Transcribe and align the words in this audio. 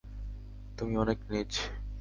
তুমি 0.77 0.93
অনেক 0.97 1.17
নীচ! 1.29 1.51